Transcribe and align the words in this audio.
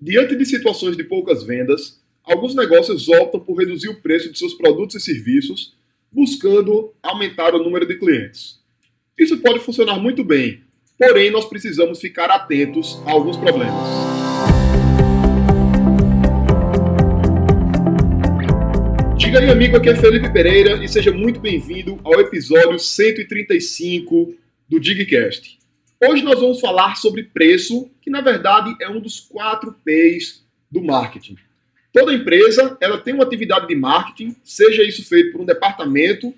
Diante 0.00 0.36
de 0.36 0.44
situações 0.44 0.96
de 0.96 1.02
poucas 1.02 1.42
vendas, 1.42 2.00
alguns 2.22 2.54
negócios 2.54 3.08
optam 3.08 3.40
por 3.40 3.58
reduzir 3.58 3.88
o 3.88 4.00
preço 4.00 4.30
de 4.30 4.38
seus 4.38 4.54
produtos 4.54 4.94
e 4.94 5.00
serviços, 5.00 5.74
buscando 6.12 6.94
aumentar 7.02 7.52
o 7.52 7.58
número 7.58 7.84
de 7.84 7.98
clientes. 7.98 8.60
Isso 9.18 9.38
pode 9.38 9.58
funcionar 9.58 9.98
muito 9.98 10.22
bem, 10.22 10.62
porém 10.96 11.32
nós 11.32 11.46
precisamos 11.46 12.00
ficar 12.00 12.30
atentos 12.30 13.02
a 13.04 13.10
alguns 13.10 13.36
problemas. 13.36 13.74
Diga 19.16 19.40
aí, 19.40 19.50
amigo, 19.50 19.78
aqui 19.78 19.88
é 19.88 19.96
Felipe 19.96 20.32
Pereira 20.32 20.76
e 20.84 20.86
seja 20.86 21.10
muito 21.10 21.40
bem-vindo 21.40 21.98
ao 22.04 22.20
episódio 22.20 22.78
135 22.78 24.32
do 24.68 24.78
Digcast. 24.78 25.58
Hoje 26.00 26.22
nós 26.22 26.38
vamos 26.38 26.60
falar 26.60 26.94
sobre 26.94 27.24
preço, 27.24 27.90
que 28.08 28.10
na 28.10 28.22
verdade 28.22 28.74
é 28.80 28.88
um 28.88 29.00
dos 29.00 29.20
quatro 29.20 29.76
P's 29.84 30.42
do 30.70 30.82
marketing. 30.82 31.36
Toda 31.92 32.14
empresa 32.14 32.74
ela 32.80 32.96
tem 32.96 33.12
uma 33.12 33.22
atividade 33.22 33.66
de 33.66 33.74
marketing, 33.74 34.34
seja 34.42 34.82
isso 34.82 35.06
feito 35.06 35.32
por 35.32 35.42
um 35.42 35.44
departamento, 35.44 36.32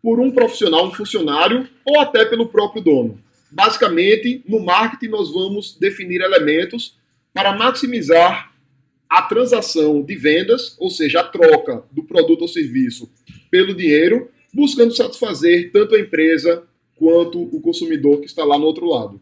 por 0.00 0.20
um 0.20 0.30
profissional, 0.30 0.86
um 0.86 0.94
funcionário 0.94 1.68
ou 1.84 1.98
até 1.98 2.24
pelo 2.24 2.46
próprio 2.46 2.80
dono. 2.80 3.20
Basicamente, 3.50 4.40
no 4.46 4.60
marketing 4.60 5.08
nós 5.08 5.32
vamos 5.32 5.76
definir 5.76 6.20
elementos 6.20 6.96
para 7.34 7.52
maximizar 7.52 8.52
a 9.10 9.22
transação 9.22 10.02
de 10.02 10.14
vendas, 10.14 10.76
ou 10.78 10.90
seja, 10.90 11.20
a 11.20 11.24
troca 11.24 11.82
do 11.90 12.04
produto 12.04 12.42
ou 12.42 12.48
serviço 12.48 13.10
pelo 13.50 13.74
dinheiro, 13.74 14.30
buscando 14.54 14.94
satisfazer 14.94 15.72
tanto 15.72 15.96
a 15.96 16.00
empresa 16.00 16.62
quanto 16.94 17.42
o 17.42 17.60
consumidor 17.60 18.20
que 18.20 18.26
está 18.26 18.44
lá 18.44 18.56
no 18.56 18.64
outro 18.64 18.86
lado. 18.86 19.20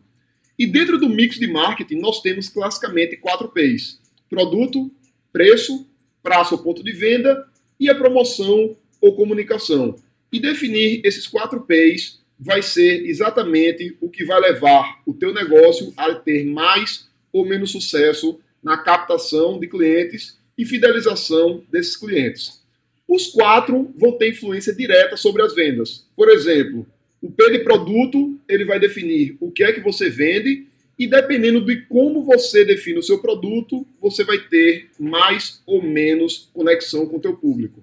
E 0.59 0.67
dentro 0.67 0.99
do 0.99 1.09
mix 1.09 1.39
de 1.39 1.47
marketing, 1.47 1.97
nós 1.97 2.21
temos 2.21 2.49
classicamente 2.49 3.17
quatro 3.17 3.49
P's: 3.49 4.01
produto, 4.29 4.91
preço, 5.33 5.87
prazo 6.23 6.55
ou 6.55 6.63
ponto 6.63 6.83
de 6.83 6.93
venda 6.93 7.47
e 7.79 7.91
a 7.91 7.95
promoção 7.95 8.77
ou 9.01 9.17
comunicação. 9.17 9.97
E 10.33 10.41
definir 10.41 11.01
esses 11.05 11.27
quatro 11.27 11.61
P's 11.63 12.21
vai 12.39 12.63
ser 12.63 13.07
exatamente 13.07 13.97
o 14.01 14.09
que 14.09 14.25
vai 14.25 14.41
levar 14.41 15.01
o 15.07 15.15
teu 15.15 15.33
negócio 15.33 15.93
a 15.97 16.15
ter 16.15 16.45
mais 16.45 17.09
ou 17.33 17.47
menos 17.47 17.71
sucesso 17.71 18.41
na 18.63 18.79
captação 18.79 19.59
de 19.59 19.69
clientes 19.69 20.39
e 20.57 20.65
fidelização 20.65 21.63
desses 21.71 21.97
clientes. 21.97 22.63
Os 23.07 23.27
quatro 23.27 23.93
vão 23.99 24.13
ter 24.13 24.31
influência 24.31 24.75
direta 24.75 25.17
sobre 25.17 25.43
as 25.43 25.55
vendas. 25.55 26.07
Por 26.17 26.31
exemplo, 26.31 26.87
o 27.25 27.31
P 27.31 27.51
de 27.53 27.61
produto, 27.61 28.39
ele 28.47 28.67
vai 28.67 28.79
definir 28.79 29.39
o 29.41 29.51
que 29.51 29.65
é 29.65 29.73
que 29.73 29.81
você 29.81 30.11
vende 30.11 30.67
e 30.99 31.07
dependendo 31.07 31.65
de 31.65 31.81
como 31.87 32.23
você 32.23 32.67
define 32.67 32.99
o 32.99 33.03
seu 33.03 33.19
produto, 33.19 33.87
você 33.99 34.23
vai 34.23 34.37
ter 34.39 34.91
mais 35.01 35.63
ou 35.65 35.83
menos 35.83 36.51
conexão 36.53 37.07
com 37.07 37.17
o 37.17 37.21
teu 37.21 37.35
público. 37.35 37.83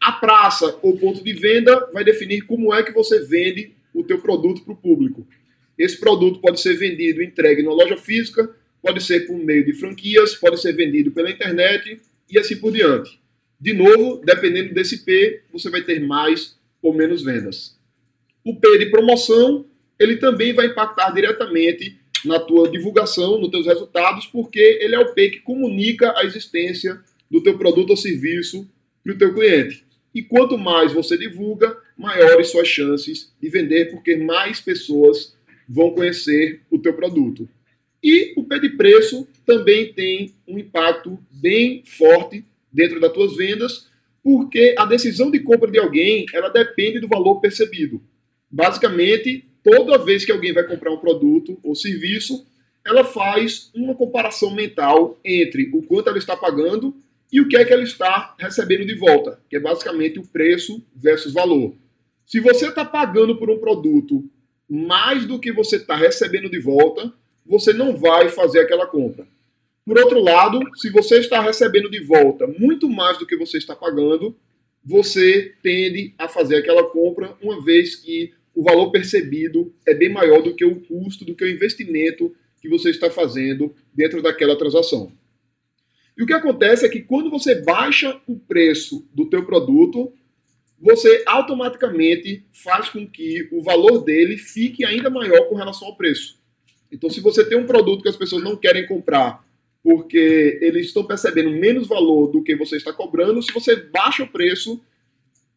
A 0.00 0.10
praça 0.10 0.76
ou 0.82 0.98
ponto 0.98 1.22
de 1.22 1.32
venda 1.32 1.88
vai 1.92 2.02
definir 2.02 2.40
como 2.40 2.74
é 2.74 2.82
que 2.82 2.90
você 2.90 3.20
vende 3.20 3.72
o 3.94 4.02
teu 4.02 4.20
produto 4.20 4.64
para 4.64 4.72
o 4.74 4.76
público. 4.76 5.24
Esse 5.78 6.00
produto 6.00 6.40
pode 6.40 6.60
ser 6.60 6.74
vendido 6.74 7.22
entregue 7.22 7.62
na 7.62 7.72
loja 7.72 7.96
física, 7.96 8.52
pode 8.82 9.00
ser 9.00 9.28
por 9.28 9.38
meio 9.38 9.64
de 9.64 9.74
franquias, 9.74 10.34
pode 10.34 10.60
ser 10.60 10.72
vendido 10.72 11.12
pela 11.12 11.30
internet 11.30 12.00
e 12.28 12.36
assim 12.36 12.56
por 12.56 12.72
diante. 12.72 13.20
De 13.60 13.72
novo, 13.72 14.20
dependendo 14.24 14.74
desse 14.74 15.04
P, 15.04 15.42
você 15.52 15.70
vai 15.70 15.82
ter 15.82 16.00
mais 16.00 16.58
ou 16.82 16.92
menos 16.92 17.22
vendas. 17.22 17.78
O 18.44 18.58
P 18.58 18.78
de 18.78 18.86
promoção, 18.86 19.66
ele 19.98 20.16
também 20.16 20.52
vai 20.52 20.66
impactar 20.66 21.10
diretamente 21.10 21.98
na 22.24 22.38
tua 22.38 22.68
divulgação, 22.70 23.38
nos 23.38 23.50
teus 23.50 23.66
resultados, 23.66 24.26
porque 24.26 24.78
ele 24.80 24.94
é 24.94 24.98
o 24.98 25.12
P 25.12 25.30
que 25.30 25.40
comunica 25.40 26.12
a 26.16 26.24
existência 26.24 27.00
do 27.30 27.42
teu 27.42 27.56
produto 27.56 27.90
ou 27.90 27.96
serviço 27.96 28.68
para 29.02 29.12
o 29.12 29.18
teu 29.18 29.34
cliente. 29.34 29.84
E 30.14 30.22
quanto 30.22 30.58
mais 30.58 30.92
você 30.92 31.16
divulga, 31.16 31.76
maiores 31.96 32.48
suas 32.48 32.66
chances 32.66 33.32
de 33.40 33.48
vender, 33.48 33.90
porque 33.90 34.16
mais 34.16 34.60
pessoas 34.60 35.36
vão 35.68 35.90
conhecer 35.90 36.60
o 36.70 36.78
teu 36.78 36.94
produto. 36.94 37.48
E 38.02 38.32
o 38.36 38.44
P 38.44 38.58
de 38.58 38.70
preço 38.70 39.28
também 39.46 39.92
tem 39.92 40.34
um 40.48 40.58
impacto 40.58 41.18
bem 41.30 41.82
forte 41.84 42.44
dentro 42.72 42.98
das 42.98 43.12
tuas 43.12 43.36
vendas, 43.36 43.88
porque 44.22 44.74
a 44.76 44.84
decisão 44.84 45.30
de 45.30 45.40
compra 45.40 45.70
de 45.70 45.78
alguém, 45.78 46.26
ela 46.32 46.48
depende 46.48 46.98
do 46.98 47.08
valor 47.08 47.40
percebido. 47.40 48.02
Basicamente, 48.50 49.44
toda 49.62 49.98
vez 49.98 50.24
que 50.24 50.32
alguém 50.32 50.52
vai 50.52 50.64
comprar 50.64 50.92
um 50.92 50.98
produto 50.98 51.58
ou 51.62 51.74
serviço, 51.74 52.46
ela 52.84 53.04
faz 53.04 53.70
uma 53.74 53.94
comparação 53.94 54.50
mental 54.52 55.18
entre 55.24 55.70
o 55.72 55.82
quanto 55.82 56.08
ela 56.08 56.18
está 56.18 56.36
pagando 56.36 56.94
e 57.32 57.40
o 57.40 57.48
que 57.48 57.56
é 57.56 57.64
que 57.64 57.72
ela 57.72 57.82
está 57.82 58.34
recebendo 58.38 58.84
de 58.84 58.94
volta, 58.94 59.40
que 59.48 59.56
é 59.56 59.60
basicamente 59.60 60.18
o 60.18 60.26
preço 60.26 60.82
versus 60.94 61.32
valor. 61.32 61.74
Se 62.26 62.40
você 62.40 62.68
está 62.68 62.84
pagando 62.84 63.36
por 63.36 63.50
um 63.50 63.58
produto 63.58 64.24
mais 64.68 65.26
do 65.26 65.38
que 65.38 65.52
você 65.52 65.76
está 65.76 65.96
recebendo 65.96 66.48
de 66.48 66.58
volta, 66.58 67.12
você 67.44 67.72
não 67.72 67.96
vai 67.96 68.28
fazer 68.28 68.60
aquela 68.60 68.86
compra. 68.86 69.26
Por 69.84 69.98
outro 69.98 70.20
lado, 70.20 70.60
se 70.76 70.90
você 70.90 71.18
está 71.18 71.40
recebendo 71.40 71.90
de 71.90 72.00
volta 72.00 72.46
muito 72.46 72.88
mais 72.88 73.18
do 73.18 73.26
que 73.26 73.36
você 73.36 73.58
está 73.58 73.74
pagando, 73.74 74.36
você 74.84 75.54
tende 75.62 76.14
a 76.16 76.28
fazer 76.28 76.56
aquela 76.56 76.84
compra, 76.84 77.36
uma 77.42 77.62
vez 77.62 77.96
que 77.96 78.32
o 78.54 78.62
valor 78.62 78.90
percebido 78.90 79.72
é 79.86 79.94
bem 79.94 80.08
maior 80.08 80.42
do 80.42 80.54
que 80.54 80.64
o 80.64 80.80
custo, 80.80 81.24
do 81.24 81.34
que 81.34 81.44
o 81.44 81.50
investimento 81.50 82.34
que 82.60 82.68
você 82.68 82.90
está 82.90 83.10
fazendo 83.10 83.74
dentro 83.94 84.22
daquela 84.22 84.56
transação. 84.56 85.12
E 86.16 86.22
o 86.22 86.26
que 86.26 86.32
acontece 86.32 86.84
é 86.84 86.88
que 86.88 87.00
quando 87.00 87.30
você 87.30 87.54
baixa 87.54 88.20
o 88.26 88.38
preço 88.38 89.08
do 89.14 89.26
teu 89.26 89.44
produto, 89.44 90.12
você 90.78 91.22
automaticamente 91.26 92.44
faz 92.52 92.88
com 92.88 93.06
que 93.06 93.48
o 93.52 93.62
valor 93.62 94.04
dele 94.04 94.36
fique 94.36 94.84
ainda 94.84 95.08
maior 95.08 95.48
com 95.48 95.54
relação 95.54 95.88
ao 95.88 95.96
preço. 95.96 96.38
Então, 96.92 97.08
se 97.08 97.20
você 97.20 97.44
tem 97.44 97.56
um 97.56 97.66
produto 97.66 98.02
que 98.02 98.08
as 98.08 98.16
pessoas 98.16 98.42
não 98.42 98.56
querem 98.56 98.86
comprar 98.86 99.44
porque 99.82 100.58
eles 100.60 100.86
estão 100.86 101.04
percebendo 101.04 101.50
menos 101.50 101.88
valor 101.88 102.26
do 102.26 102.42
que 102.42 102.54
você 102.54 102.76
está 102.76 102.92
cobrando, 102.92 103.42
se 103.42 103.52
você 103.52 103.76
baixa 103.76 104.22
o 104.22 104.28
preço, 104.28 104.82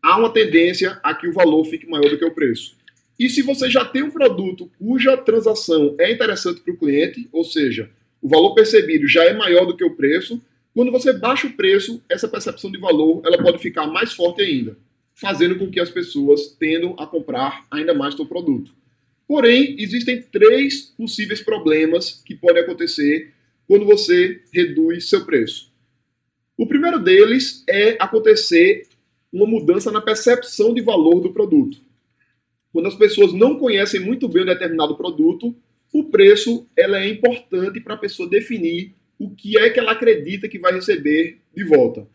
há 0.01 0.17
uma 0.17 0.31
tendência 0.31 0.99
a 1.03 1.13
que 1.13 1.27
o 1.27 1.33
valor 1.33 1.65
fique 1.65 1.89
maior 1.89 2.09
do 2.09 2.17
que 2.17 2.23
o 2.23 2.33
preço. 2.33 2.77
E 3.19 3.29
se 3.29 3.41
você 3.41 3.69
já 3.69 3.85
tem 3.85 4.03
um 4.03 4.11
produto 4.11 4.71
cuja 4.79 5.15
transação 5.15 5.95
é 5.99 6.11
interessante 6.11 6.61
para 6.61 6.73
o 6.73 6.77
cliente, 6.77 7.27
ou 7.31 7.43
seja, 7.43 7.89
o 8.21 8.27
valor 8.27 8.53
percebido 8.53 9.07
já 9.07 9.23
é 9.25 9.33
maior 9.33 9.65
do 9.65 9.75
que 9.75 9.83
o 9.83 9.95
preço, 9.95 10.41
quando 10.73 10.91
você 10.91 11.13
baixa 11.13 11.47
o 11.47 11.53
preço, 11.53 12.01
essa 12.09 12.27
percepção 12.27 12.71
de 12.71 12.79
valor 12.79 13.21
ela 13.25 13.37
pode 13.37 13.59
ficar 13.59 13.85
mais 13.85 14.13
forte 14.13 14.41
ainda, 14.41 14.75
fazendo 15.13 15.57
com 15.57 15.69
que 15.69 15.79
as 15.79 15.91
pessoas 15.91 16.47
tendam 16.47 16.95
a 16.97 17.05
comprar 17.05 17.65
ainda 17.69 17.93
mais 17.93 18.15
seu 18.15 18.25
produto. 18.25 18.71
Porém, 19.27 19.75
existem 19.79 20.21
três 20.21 20.93
possíveis 20.97 21.41
problemas 21.41 22.21
que 22.25 22.35
podem 22.35 22.63
acontecer 22.63 23.31
quando 23.67 23.85
você 23.85 24.41
reduz 24.51 25.09
seu 25.09 25.25
preço. 25.25 25.71
O 26.57 26.67
primeiro 26.67 26.99
deles 26.99 27.63
é 27.67 27.95
acontecer 27.99 28.87
uma 29.31 29.47
mudança 29.47 29.91
na 29.91 30.01
percepção 30.01 30.73
de 30.73 30.81
valor 30.81 31.19
do 31.19 31.33
produto. 31.33 31.79
Quando 32.73 32.87
as 32.87 32.95
pessoas 32.95 33.31
não 33.31 33.55
conhecem 33.55 33.99
muito 33.99 34.27
bem 34.27 34.41
um 34.41 34.47
determinado 34.47 34.97
produto, 34.97 35.55
o 35.93 36.05
preço 36.05 36.67
ela 36.75 36.99
é 36.99 37.07
importante 37.07 37.79
para 37.79 37.93
a 37.93 37.97
pessoa 37.97 38.27
definir 38.27 38.95
o 39.19 39.29
que 39.29 39.59
é 39.59 39.69
que 39.69 39.79
ela 39.79 39.91
acredita 39.91 40.49
que 40.49 40.57
vai 40.57 40.73
receber 40.73 41.37
de 41.55 41.63
volta. 41.63 42.07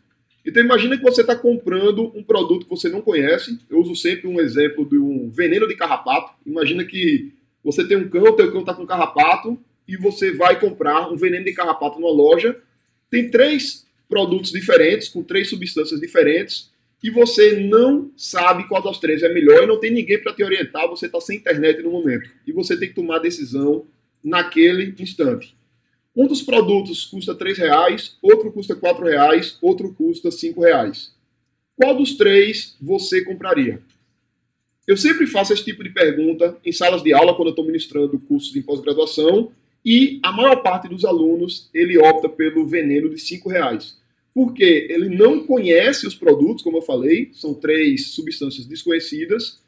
Então 0.45 0.63
imagina 0.63 0.97
que 0.97 1.03
você 1.03 1.21
está 1.21 1.37
comprando 1.37 2.13
um 2.17 2.25
produto 2.25 2.65
que 2.65 2.71
você 2.71 2.89
não 2.89 3.01
conhece. 3.01 3.57
Eu 3.71 3.79
uso 3.79 3.95
sempre 3.95 4.27
um 4.27 4.41
exemplo 4.41 4.85
de 4.85 4.99
um 4.99 5.31
veneno 5.31 5.69
de 5.69 5.77
carrapato. 5.77 6.33
Imagina 6.45 6.85
que 6.85 7.33
você 7.63 7.87
tem 7.87 7.97
um 7.97 8.09
cão, 8.09 8.35
teu 8.35 8.51
cão 8.51 8.61
está 8.61 8.75
com 8.75 8.87
carrapato 8.87 9.57
e 9.87 9.97
você 9.97 10.33
vai 10.33 10.59
comprar 10.59 11.09
um 11.13 11.17
veneno 11.17 11.45
de 11.45 11.53
carrapato 11.53 12.01
numa 12.01 12.11
loja. 12.11 12.57
Tem 13.09 13.31
três 13.31 13.87
produtos 14.09 14.51
diferentes, 14.51 15.09
com 15.09 15.23
três 15.23 15.49
substâncias 15.49 16.01
diferentes 16.01 16.71
e 17.03 17.11
você 17.11 17.61
não 17.61 18.11
sabe 18.17 18.67
qual 18.67 18.83
das 18.83 18.99
três 18.99 19.23
é 19.23 19.33
melhor 19.33 19.63
e 19.63 19.67
não 19.67 19.79
tem 19.79 19.93
ninguém 19.93 20.21
para 20.21 20.33
te 20.33 20.43
orientar, 20.43 20.89
você 20.89 21.07
está 21.07 21.21
sem 21.21 21.37
internet 21.37 21.81
no 21.83 21.91
momento. 21.91 22.29
E 22.47 22.53
você 22.53 22.77
tem 22.77 22.89
que 22.89 22.95
tomar 22.95 23.17
a 23.17 23.21
decisão 23.21 23.87
naquele 24.23 24.95
instante. 24.99 25.57
Um 26.15 26.27
dos 26.27 26.43
produtos 26.43 27.05
custa 27.05 27.33
R$ 27.33 27.53
reais, 27.53 28.17
outro 28.21 28.51
custa 28.51 28.75
R$ 28.75 29.11
reais, 29.11 29.57
outro 29.63 29.95
custa 29.95 30.29
R$ 30.31 30.55
reais. 30.59 31.15
Qual 31.77 31.97
dos 31.97 32.17
três 32.17 32.77
você 32.81 33.25
compraria? 33.25 33.81
Eu 34.85 34.97
sempre 34.97 35.27
faço 35.27 35.53
esse 35.53 35.65
tipo 35.65 35.85
de 35.85 35.91
pergunta 35.91 36.57
em 36.65 36.73
salas 36.73 37.03
de 37.03 37.13
aula 37.13 37.37
quando 37.37 37.49
eu 37.49 37.53
estou 37.53 37.65
ministrando 37.65 38.19
cursos 38.19 38.57
em 38.57 38.63
pós-graduação 38.63 39.53
e 39.85 40.19
a 40.25 40.33
maior 40.33 40.57
parte 40.63 40.89
dos 40.89 41.05
alunos 41.05 41.71
ele 41.73 41.97
opta 41.99 42.29
pelo 42.29 42.67
veneno 42.67 43.09
de 43.09 43.23
R$ 43.23 43.41
reais 43.47 43.98
porque 44.39 44.87
ele 44.89 45.09
não 45.09 45.45
conhece 45.45 46.07
os 46.07 46.15
produtos, 46.15 46.63
como 46.63 46.77
eu 46.77 46.83
falei, 46.83 47.29
são 47.33 47.53
três 47.53 48.11
substâncias 48.11 48.65
desconhecidas, 48.67 49.59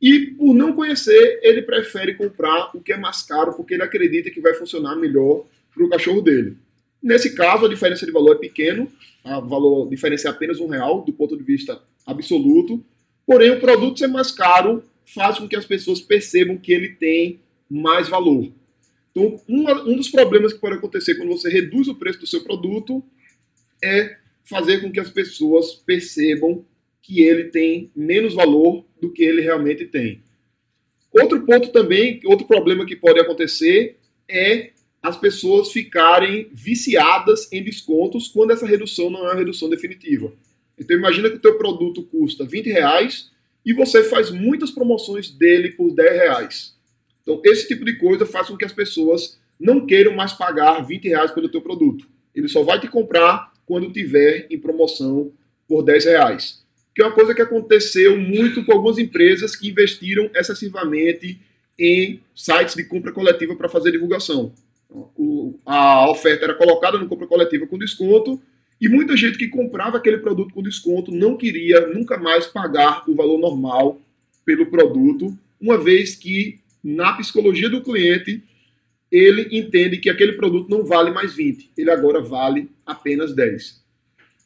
e 0.00 0.26
por 0.38 0.54
não 0.54 0.74
conhecer, 0.74 1.40
ele 1.42 1.60
prefere 1.60 2.14
comprar 2.14 2.70
o 2.72 2.80
que 2.80 2.92
é 2.92 2.96
mais 2.96 3.24
caro, 3.24 3.52
porque 3.52 3.74
ele 3.74 3.82
acredita 3.82 4.30
que 4.30 4.40
vai 4.40 4.54
funcionar 4.54 4.94
melhor 4.94 5.44
para 5.74 5.84
o 5.84 5.88
cachorro 5.88 6.22
dele. 6.22 6.56
Nesse 7.02 7.34
caso, 7.34 7.66
a 7.66 7.68
diferença 7.68 8.06
de 8.06 8.12
valor 8.12 8.36
é 8.36 8.38
pequeno, 8.38 8.86
a 9.24 9.40
valor, 9.40 9.90
diferença 9.90 10.28
é 10.28 10.30
apenas 10.30 10.60
um 10.60 10.68
real 10.68 11.02
do 11.02 11.12
ponto 11.12 11.36
de 11.36 11.42
vista 11.42 11.82
absoluto, 12.06 12.80
porém 13.26 13.50
o 13.50 13.58
produto 13.58 13.98
ser 13.98 14.06
mais 14.06 14.30
caro 14.30 14.84
faz 15.04 15.36
com 15.36 15.48
que 15.48 15.56
as 15.56 15.66
pessoas 15.66 16.00
percebam 16.00 16.56
que 16.56 16.72
ele 16.72 16.90
tem 16.90 17.40
mais 17.68 18.08
valor. 18.08 18.52
Então, 19.10 19.40
um, 19.48 19.68
um 19.90 19.96
dos 19.96 20.10
problemas 20.10 20.52
que 20.52 20.60
pode 20.60 20.76
acontecer 20.76 21.16
quando 21.16 21.30
você 21.30 21.50
reduz 21.50 21.88
o 21.88 21.96
preço 21.96 22.20
do 22.20 22.26
seu 22.28 22.44
produto 22.44 23.02
é 23.82 24.16
fazer 24.44 24.80
com 24.80 24.90
que 24.90 25.00
as 25.00 25.10
pessoas 25.10 25.74
percebam 25.74 26.64
que 27.00 27.22
ele 27.22 27.44
tem 27.44 27.90
menos 27.96 28.34
valor 28.34 28.84
do 29.00 29.10
que 29.12 29.22
ele 29.22 29.40
realmente 29.40 29.86
tem. 29.86 30.22
Outro 31.12 31.44
ponto 31.44 31.70
também, 31.70 32.20
outro 32.24 32.46
problema 32.46 32.86
que 32.86 32.96
pode 32.96 33.20
acontecer 33.20 33.98
é 34.28 34.70
as 35.02 35.16
pessoas 35.16 35.72
ficarem 35.72 36.48
viciadas 36.52 37.52
em 37.52 37.62
descontos 37.62 38.28
quando 38.28 38.52
essa 38.52 38.66
redução 38.66 39.10
não 39.10 39.20
é 39.20 39.32
uma 39.32 39.38
redução 39.38 39.68
definitiva. 39.68 40.32
Então 40.78 40.96
imagina 40.96 41.28
que 41.28 41.36
o 41.36 41.40
teu 41.40 41.58
produto 41.58 42.04
custa 42.04 42.44
20 42.44 42.70
reais 42.70 43.30
e 43.66 43.74
você 43.74 44.02
faz 44.04 44.30
muitas 44.30 44.70
promoções 44.70 45.30
dele 45.30 45.72
por 45.72 45.92
10 45.92 46.12
reais. 46.12 46.76
Então 47.20 47.42
esse 47.44 47.66
tipo 47.66 47.84
de 47.84 47.98
coisa 47.98 48.24
faz 48.24 48.48
com 48.48 48.56
que 48.56 48.64
as 48.64 48.72
pessoas 48.72 49.40
não 49.58 49.84
queiram 49.86 50.14
mais 50.14 50.32
pagar 50.32 50.80
20 50.80 51.08
reais 51.08 51.30
pelo 51.32 51.48
teu 51.48 51.60
produto. 51.60 52.08
Ele 52.34 52.48
só 52.48 52.62
vai 52.62 52.80
te 52.80 52.88
comprar 52.88 53.51
quando 53.72 53.92
tiver 53.92 54.46
em 54.50 54.58
promoção 54.58 55.32
por 55.66 55.82
10 55.82 56.04
reais. 56.04 56.62
Que 56.94 57.02
é 57.02 57.06
uma 57.06 57.14
coisa 57.14 57.34
que 57.34 57.40
aconteceu 57.40 58.18
muito 58.18 58.64
com 58.64 58.72
algumas 58.72 58.98
empresas 58.98 59.56
que 59.56 59.70
investiram 59.70 60.30
excessivamente 60.34 61.40
em 61.78 62.20
sites 62.34 62.74
de 62.74 62.84
compra 62.84 63.12
coletiva 63.12 63.56
para 63.56 63.68
fazer 63.68 63.92
divulgação 63.92 64.52
o, 65.16 65.58
a 65.64 66.08
oferta 66.10 66.44
era 66.44 66.54
colocada 66.54 66.98
no 66.98 67.08
compra 67.08 67.26
coletiva 67.26 67.66
com 67.66 67.78
desconto 67.78 68.40
e 68.80 68.88
muita 68.88 69.16
gente 69.16 69.38
que 69.38 69.48
comprava 69.48 69.96
aquele 69.96 70.18
produto 70.18 70.52
com 70.52 70.62
desconto 70.62 71.12
não 71.12 71.36
queria 71.36 71.86
nunca 71.86 72.18
mais 72.18 72.46
pagar 72.46 73.08
o 73.08 73.14
valor 73.14 73.38
normal 73.38 74.00
pelo 74.44 74.66
produto, 74.66 75.36
uma 75.60 75.78
vez 75.78 76.16
que 76.16 76.58
na 76.82 77.12
psicologia 77.12 77.70
do 77.70 77.80
cliente 77.80 78.42
ele 79.12 79.48
entende 79.56 79.98
que 79.98 80.08
aquele 80.08 80.32
produto 80.32 80.70
não 80.70 80.84
vale 80.84 81.10
mais 81.10 81.34
20, 81.34 81.70
ele 81.76 81.90
agora 81.90 82.22
vale 82.22 82.70
apenas 82.84 83.34
10. 83.34 83.82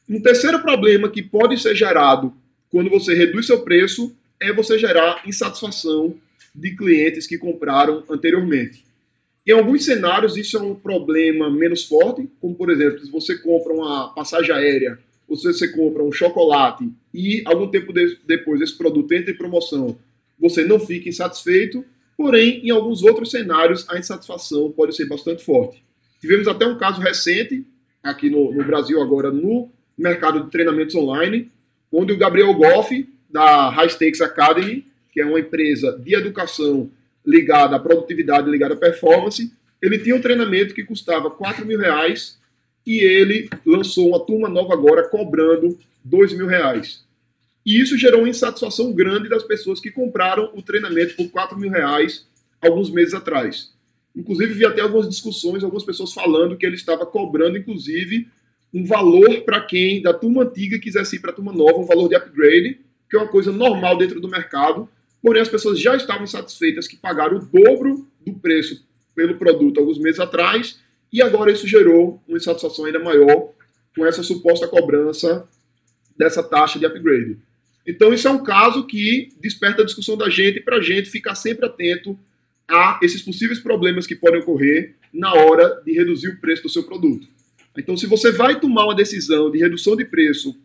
Um 0.09 0.21
terceiro 0.21 0.61
problema 0.61 1.09
que 1.09 1.23
pode 1.23 1.57
ser 1.57 1.73
gerado 1.73 2.33
quando 2.69 2.89
você 2.89 3.13
reduz 3.13 3.47
seu 3.47 3.63
preço 3.63 4.13
é 4.39 4.51
você 4.51 4.77
gerar 4.77 5.23
insatisfação 5.25 6.15
de 6.53 6.75
clientes 6.75 7.25
que 7.25 7.37
compraram 7.37 8.03
anteriormente. 8.09 8.85
Em 9.45 9.51
alguns 9.51 9.85
cenários, 9.85 10.35
isso 10.35 10.57
é 10.57 10.61
um 10.61 10.75
problema 10.75 11.49
menos 11.49 11.85
forte, 11.85 12.29
como 12.41 12.53
por 12.53 12.69
exemplo, 12.69 12.99
se 12.99 13.09
você 13.09 13.37
compra 13.37 13.71
uma 13.71 14.13
passagem 14.13 14.53
aérea, 14.53 14.99
ou 15.27 15.37
se 15.37 15.45
você 15.45 15.69
compra 15.69 16.03
um 16.03 16.11
chocolate 16.11 16.89
e 17.13 17.41
algum 17.45 17.67
tempo 17.67 17.93
de, 17.93 18.17
depois 18.25 18.59
esse 18.59 18.77
produto 18.77 19.13
entra 19.13 19.31
em 19.31 19.37
promoção, 19.37 19.97
você 20.39 20.63
não 20.63 20.79
fica 20.79 21.09
insatisfeito. 21.09 21.85
Porém, 22.17 22.65
em 22.65 22.71
alguns 22.71 23.03
outros 23.03 23.29
cenários, 23.29 23.87
a 23.87 23.99
insatisfação 23.99 24.71
pode 24.71 24.95
ser 24.95 25.05
bastante 25.05 25.43
forte. 25.43 25.83
Tivemos 26.19 26.47
até 26.47 26.65
um 26.65 26.77
caso 26.77 26.99
recente, 26.99 27.63
aqui 28.01 28.29
no, 28.29 28.51
no 28.51 28.63
Brasil, 28.65 28.99
agora 29.01 29.31
no 29.31 29.69
mercado 29.95 30.43
de 30.43 30.49
treinamentos 30.49 30.95
online, 30.95 31.51
onde 31.91 32.13
o 32.13 32.17
Gabriel 32.17 32.53
Goff, 32.53 33.07
da 33.29 33.69
High 33.69 33.89
Stakes 33.89 34.21
Academy, 34.21 34.85
que 35.11 35.21
é 35.21 35.25
uma 35.25 35.39
empresa 35.39 35.97
de 35.97 36.15
educação 36.15 36.89
ligada 37.25 37.75
à 37.75 37.79
produtividade, 37.79 38.49
ligada 38.49 38.73
à 38.73 38.77
performance. 38.77 39.51
Ele 39.81 39.99
tinha 39.99 40.15
um 40.15 40.21
treinamento 40.21 40.73
que 40.73 40.83
custava 40.83 41.29
4 41.29 41.65
mil 41.65 41.79
reais 41.79 42.39
e 42.85 42.99
ele 42.99 43.49
lançou 43.65 44.07
uma 44.09 44.19
turma 44.19 44.47
nova 44.47 44.73
agora 44.73 45.07
cobrando 45.07 45.77
2 46.03 46.33
mil 46.33 46.47
reais. 46.47 47.03
E 47.67 47.81
isso 47.81 47.97
gerou 47.97 48.21
uma 48.21 48.29
insatisfação 48.29 48.93
grande 48.93 49.27
das 49.27 49.43
pessoas 49.43 49.81
que 49.81 49.91
compraram 49.91 50.49
o 50.55 50.61
treinamento 50.61 51.17
por 51.17 51.29
4 51.29 51.59
mil 51.59 51.69
reais 51.69 52.25
alguns 52.61 52.89
meses 52.89 53.13
atrás. 53.13 53.73
Inclusive, 54.15 54.53
vi 54.53 54.65
até 54.65 54.79
algumas 54.79 55.09
discussões, 55.09 55.65
algumas 55.65 55.83
pessoas 55.83 56.13
falando 56.13 56.55
que 56.55 56.65
ele 56.65 56.77
estava 56.77 57.05
cobrando, 57.05 57.57
inclusive, 57.57 58.29
um 58.73 58.85
valor 58.85 59.41
para 59.41 59.59
quem 59.59 60.01
da 60.01 60.13
turma 60.13 60.43
antiga 60.43 60.79
quisesse 60.79 61.17
ir 61.17 61.19
para 61.19 61.31
a 61.31 61.33
turma 61.33 61.51
nova, 61.51 61.77
um 61.77 61.85
valor 61.85 62.07
de 62.07 62.15
upgrade, 62.15 62.79
que 63.09 63.17
é 63.17 63.19
uma 63.19 63.27
coisa 63.27 63.51
normal 63.51 63.97
dentro 63.97 64.21
do 64.21 64.29
mercado, 64.29 64.87
porém 65.21 65.41
as 65.41 65.49
pessoas 65.49 65.77
já 65.77 65.93
estavam 65.93 66.25
satisfeitas 66.25 66.87
que 66.87 66.95
pagaram 66.95 67.35
o 67.35 67.45
dobro 67.45 68.07
do 68.25 68.31
preço 68.33 68.87
pelo 69.13 69.35
produto 69.35 69.81
alguns 69.81 69.99
meses 69.99 70.21
atrás, 70.21 70.79
e 71.11 71.21
agora 71.21 71.51
isso 71.51 71.67
gerou 71.67 72.23
uma 72.25 72.37
insatisfação 72.37 72.85
ainda 72.85 72.99
maior 72.99 73.49
com 73.93 74.05
essa 74.05 74.23
suposta 74.23 74.69
cobrança 74.69 75.45
dessa 76.17 76.41
taxa 76.41 76.79
de 76.79 76.85
upgrade. 76.85 77.45
Então, 77.87 78.13
isso 78.13 78.27
é 78.27 78.31
um 78.31 78.43
caso 78.43 78.85
que 78.85 79.29
desperta 79.39 79.81
a 79.81 79.85
discussão 79.85 80.17
da 80.17 80.29
gente 80.29 80.59
para 80.59 80.77
a 80.77 80.81
gente 80.81 81.09
ficar 81.09 81.35
sempre 81.35 81.65
atento 81.65 82.19
a 82.67 82.99
esses 83.01 83.21
possíveis 83.21 83.59
problemas 83.59 84.05
que 84.05 84.15
podem 84.15 84.41
ocorrer 84.41 84.95
na 85.13 85.33
hora 85.33 85.81
de 85.85 85.93
reduzir 85.93 86.27
o 86.27 86.41
preço 86.41 86.63
do 86.63 86.69
seu 86.69 86.83
produto. 86.83 87.27
Então, 87.77 87.95
se 87.95 88.05
você 88.05 88.31
vai 88.31 88.59
tomar 88.59 88.85
uma 88.85 88.95
decisão 88.95 89.49
de 89.49 89.57
redução 89.57 89.95
de 89.95 90.03
preço 90.03 90.55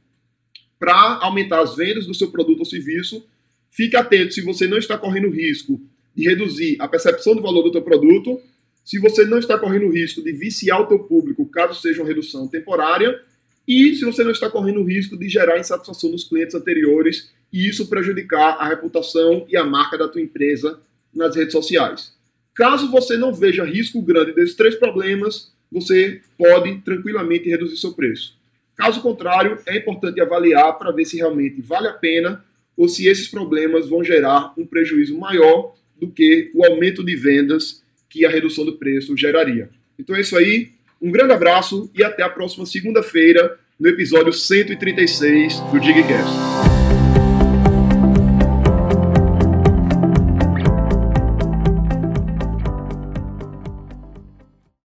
para 0.81 1.21
aumentar 1.23 1.61
as 1.61 1.77
vendas 1.77 2.07
do 2.07 2.15
seu 2.15 2.31
produto 2.31 2.61
ou 2.61 2.65
serviço, 2.65 3.25
Fique 3.73 3.97
atento 3.97 4.35
se 4.35 4.43
você 4.43 4.69
não 4.69 4.77
está 4.77 4.99
correndo 4.99 5.31
risco 5.31 5.81
de 6.15 6.29
reduzir 6.29 6.77
a 6.79 6.87
percepção 6.87 7.35
do 7.35 7.41
valor 7.41 7.63
do 7.63 7.73
teu 7.73 7.81
produto, 7.81 8.39
se 8.85 8.99
você 8.99 9.25
não 9.25 9.39
está 9.39 9.59
correndo 9.59 9.89
risco 9.89 10.23
de 10.23 10.31
viciar 10.31 10.83
o 10.83 10.87
teu 10.87 10.99
público, 10.99 11.47
caso 11.47 11.81
seja 11.81 12.03
uma 12.03 12.07
redução 12.07 12.47
temporária, 12.47 13.19
e 13.67 13.95
se 13.95 14.05
você 14.05 14.25
não 14.25 14.31
está 14.31 14.51
correndo 14.51 14.83
risco 14.83 15.17
de 15.17 15.29
gerar 15.29 15.59
insatisfação 15.59 16.11
nos 16.11 16.25
clientes 16.25 16.55
anteriores 16.55 17.31
e 17.53 17.69
isso 17.69 17.89
prejudicar 17.89 18.57
a 18.59 18.69
reputação 18.69 19.47
e 19.49 19.57
a 19.57 19.65
marca 19.65 19.97
da 19.97 20.09
tua 20.09 20.21
empresa 20.21 20.81
nas 21.15 21.37
redes 21.37 21.53
sociais. 21.53 22.13
Caso 22.55 22.91
você 22.91 23.17
não 23.17 23.33
veja 23.33 23.65
risco 23.65 24.03
grande 24.03 24.33
desses 24.33 24.55
três 24.55 24.75
problemas, 24.75 25.53
você 25.71 26.21
pode 26.37 26.79
tranquilamente 26.79 27.49
reduzir 27.49 27.77
seu 27.77 27.93
preço. 27.93 28.37
Caso 28.77 29.01
contrário, 29.01 29.59
é 29.67 29.77
importante 29.77 30.21
avaliar 30.21 30.79
para 30.79 30.93
ver 30.93 31.05
se 31.05 31.17
realmente 31.17 31.61
vale 31.61 31.89
a 31.89 31.93
pena 31.93 32.45
ou 32.77 32.89
se 32.89 33.07
esses 33.07 33.29
problemas 33.29 33.89
vão 33.89 34.03
gerar 34.03 34.53
um 34.57 34.67
prejuízo 34.67 35.17
maior 35.19 35.75
do 35.97 36.11
que 36.11 36.51
o 36.55 36.65
aumento 36.65 37.05
de 37.05 37.15
vendas 37.15 37.83
que 38.09 38.25
a 38.25 38.31
redução 38.31 38.65
do 38.65 38.77
preço 38.77 39.17
geraria. 39.17 39.71
Então 39.99 40.17
é 40.17 40.21
isso 40.21 40.37
aí, 40.37 40.73
um 41.03 41.11
grande 41.11 41.33
abraço 41.33 41.91
e 41.95 42.05
até 42.05 42.23
a 42.23 42.31
próxima 42.31 42.65
segunda-feira 42.65 43.59
no 43.79 43.89
episódio 43.89 44.33
136 44.33 45.59
do 45.73 45.81
DigCast. 45.81 46.72